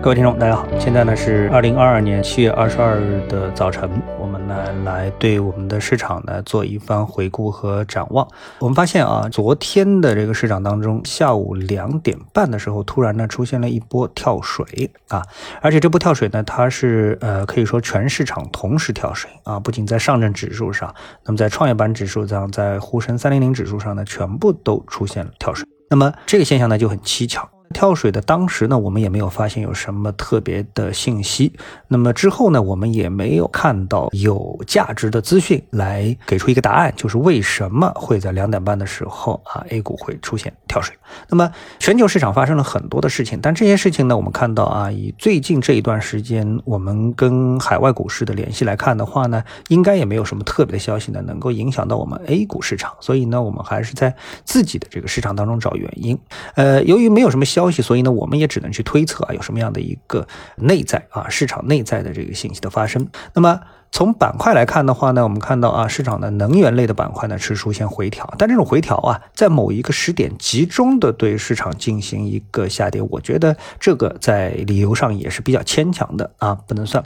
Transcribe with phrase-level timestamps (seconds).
[0.00, 8.26] 各位听众，大家好，现在呢是二零二二年七月二十二日的早晨，我们呢来对我们的市场呢做一番回顾和展望。
[8.60, 15.20] 我们发现啊，昨天的这个市场当中，下午两点半的时候，突然呢出现了一波跳水啊，
[15.60, 20.94] 而且这波跳水呢，它是呃可以说全市场同时跳水啊，不仅在上证指数上，
[21.24, 25.66] 那么在创业板指数上，在沪深三零零指数上呢，全部都出现了跳水。
[25.90, 27.50] 那么这个现象呢就很蹊跷。
[27.72, 31.52] 跳水的当时呢，我们也没有发现有什么特别的信息。
[31.86, 40.94] 那么之后呢，我们也没有看到有价值的资讯来给出一个答案，就是为什么会在两点半的时候啊，A 股会出现跳水。
[41.28, 52.92] 那么全球市场发生了很多的事情，但这些事情呢，我们看到啊，以最近这一段时间我们跟海外股市的联系来看的话呢，应该也没有什么特别的消息呢，能够影响到我们 A 股市场。
[53.00, 56.18] 所以呢，我们还是在自己的这个市场当中找原因。
[56.54, 60.26] 呃，由于没有什么消消息，所以呢，我们也只能去推测啊，有什么样的一个
[60.56, 63.08] 内在啊，市场内在的这个信息的发生。
[63.34, 63.60] 那么。
[63.90, 77.02] 从板块来看的话呢，我们看到啊，市场的能源类的板块呢是出现回调，但这种回调啊，在某一个时点集中的对市场进行一个下跌，我觉得这个在理由上也是比较牵强的啊，不能算。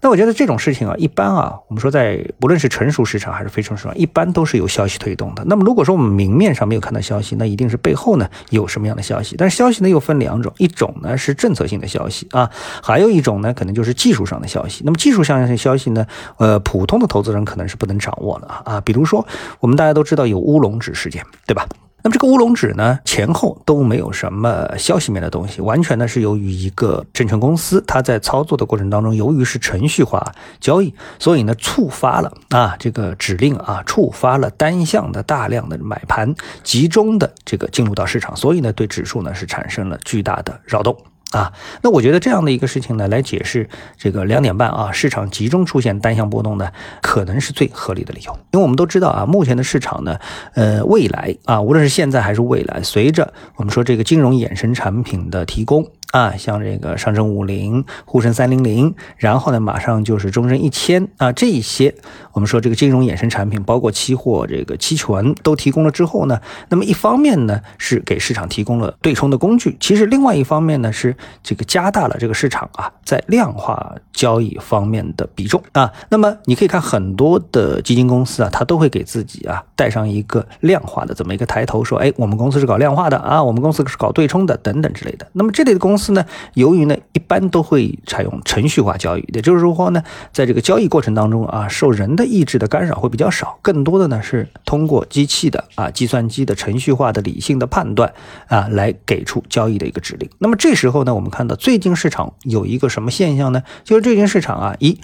[0.00, 5.44] 那我觉得这种事情啊，一般啊，我们说在不论是成熟市场还是非成熟市场，一般都是有消息推动的。
[5.44, 9.34] 那么如果说我们明面上没有看到消息，那一定是背后呢有什么样的消息。
[9.36, 12.50] 但是消息呢又分两种，一种呢是政策性的消息啊，
[12.82, 14.82] 还有一种呢可能就是技术上的消息。
[14.84, 16.06] 那么技术上的消息呢？
[16.38, 19.26] 呃，普通的投资人可能是不能掌握的啊，比如说
[19.60, 21.66] 我们大家都知道有乌龙指事件，对吧？
[22.02, 40.96] 那么这个乌龙指呢，前后都没有什么消息面的东西，完全呢是由于一个证券公司，它在操作的过程当中，由于是程序化交易，所以呢触发了啊这个指令啊，触发了单向的大量的买盘集中的这个进入到市场，所以呢对指数呢是产生了巨大的扰动。
[41.30, 48.32] 啊，那我觉得这样的一个事情呢，来解释这个两点半啊，市场集中出现单向波动呢，可能是最合理的理由。
[48.52, 50.18] 因为我们都知道啊，目前的市场呢，
[50.54, 55.86] 呃，未来啊，无论是现在还是未来，随着我们说这个金融衍生产品的提供。
[56.10, 61.94] 啊，像这个上证五零、沪深三零零，然后呢，马上就是中证一千啊，这一些
[62.32, 75.92] 我们说这个金融衍生产品，包括期货、这个期权都提供了之后呢，那么一方面呢是给市场提供了对冲的工具，其实另外一方面呢是这个加大了这个市场啊在量化交易方面的比重啊。
[76.08, 85.24] 那么你可以看很多的基金公司啊，它都会给自己啊带上一个量化的这么一个抬头，说哎，我们公司是搞量化的啊，我们公司是搞对冲的等等之类的。
[85.34, 85.99] 那么这类的公司。
[86.00, 86.24] 司呢，
[86.54, 90.02] 由于呢一般都会采用程序化交易，也就是说呢，
[90.32, 98.12] 在这个交易过程当中啊，受人的意志的干扰会比较少，更多的呢是通过机器的啊计算机的程序化的理性的判断
[98.48, 100.28] 啊来给出交易的一个指令。
[100.38, 103.62] 那么这时候呢，我们看到最近市场有一个什么现象呢？
[103.84, 104.98] 就是最近市场啊一。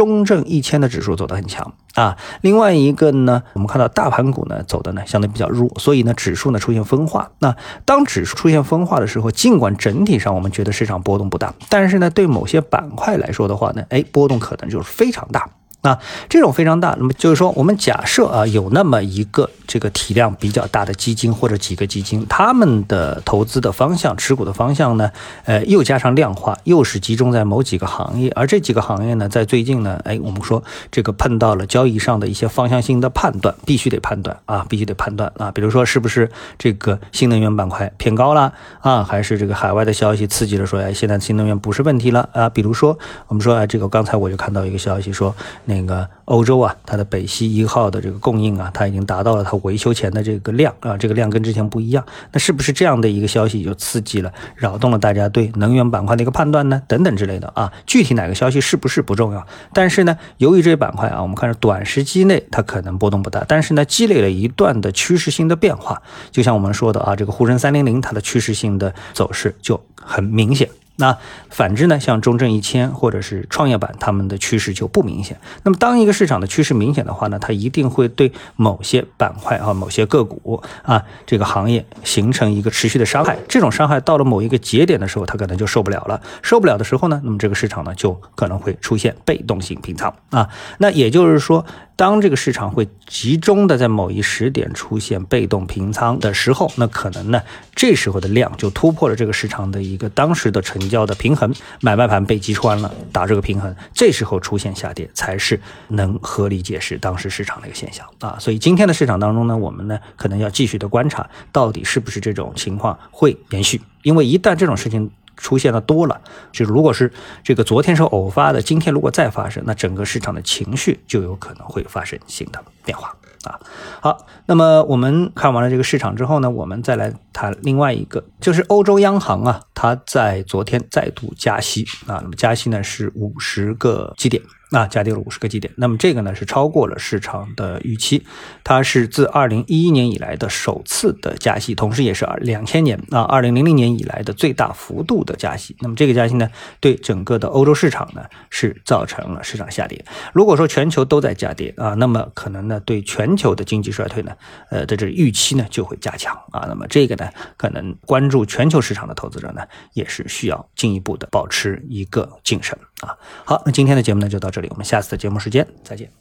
[0.00, 7.32] 中证一千的指数走得很强啊，另外一个呢，我们看到大盘股呢走的呢相对比较弱，所以呢指数呢出现分化。
[7.40, 15.46] 那当指数出现分化的时候，尽管整体上我们觉得市场波动不大，但是呢对某些板块来说的话呢，哎波动可能就是非常大。
[15.82, 15.98] 那，
[16.28, 16.94] 这种非常大。
[16.98, 25.10] 那么就是说，我们假设啊，有那么一个这个体量比较大的基金或者几个基金，他们的投资的方向、持股的方向呢，
[25.44, 28.30] 呃，又加上量化，又是集中在某几个行业。
[28.36, 35.50] 而这几个行业呢，在最近呢，哎，我们说这个碰到了交易上的一些方向性的判断，必须得判断啊，必须得判断啊。
[35.50, 38.52] 比如说，是不是这个新能源板块偏高了
[38.82, 39.02] 啊？
[39.02, 42.50] 还是这个海外的消息刺激了说，哎，现在新能源不是问题了啊？
[42.50, 42.98] 比如说，
[43.28, 45.34] 我们说啊，这个刚才我就看到一个消息说。
[45.70, 52.04] 那个欧洲啊，它的北溪一号的这个供应啊，它已经达到了它维修前的这个量啊，这个量跟之前不一样。
[52.32, 56.82] 那是不是这样的一个消息就刺激了、扰动了大家对能源板块的一个判断呢？
[56.88, 70.68] 等等之类的啊，具体哪个消息是不是不重要，但是呢，由于这些板块啊，我们看着短时期内它可能波动不大，但是呢，积累了一段的趋势性的变化，就像我们说的啊，这个沪深三零零它的趋势性的走势就很明显。
[71.00, 71.18] 那
[71.48, 71.98] 反之呢？
[71.98, 75.40] 像中证一千或者是创业板，他们的趋势就不明显。
[75.64, 83.36] 那么当一个市场的趋势明显的话呢，它一定会对某些板块啊、某些个股啊这个行业形成一个持续的伤害。
[83.48, 86.20] 这种伤害到了某一个节点的时候，它可能就受不了了。
[86.42, 90.48] 受不了的时候呢，那么这个市场呢就可能会出现被动性平仓啊。
[90.78, 91.64] 那也就是说。
[91.96, 97.42] 当这个市场会集中的在某一时点出现被动平仓的时候，那可能呢，
[97.74, 105.58] 这时候的量就突破了这个市场的一个当时的成交的平衡，买卖盘被击穿了，打这个平衡，这时候出现下跌才是
[105.88, 108.36] 能合理解释当时市场的一个现象啊。
[108.38, 113.80] 所以今天的市场当中呢，我们呢可能要继续的观察，到底是不是这种情况会延续。
[114.02, 116.20] 因为一旦这种事情出现的多了，
[116.52, 117.12] 就是如果是
[117.42, 123.14] 这个昨天是偶发的，今天如果再发生，那整个市场的情绪就有可能会发生新的变化
[123.44, 123.60] 啊。
[124.00, 134.42] 好，那么我们看完了这个市场之后呢，我们再来谈另外一个，就是欧洲央行啊，它在昨天再度加息啊，那么加息呢是五十个基点。
[134.72, 138.24] 那加跌了五十个基点，那么这个呢是超过了市场的预期，
[138.62, 145.74] 它是自二零一一年以来的首次的加息，同时也是二两千年啊二零零零年以来的最大幅度的加息。
[145.80, 146.48] 那么这个加息呢，
[146.78, 150.04] 对整个的欧洲市场呢是造成了市场下跌。
[150.32, 154.36] 如果说全球都在下跌啊，那么可能呢对全球的经济衰退呢，
[154.70, 156.66] 呃的这预期呢就会加强啊。
[156.68, 159.62] 那么这个呢，可能关注全球市场的投资者呢，
[159.92, 163.16] 也是需要进一步的保持一个谨慎啊。
[163.44, 164.68] 好，那今天的节目呢就到这里。
[164.70, 166.20] 我们下次的节目时间再见。